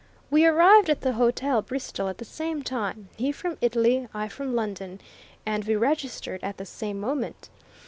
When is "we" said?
0.31-0.47, 5.65-5.75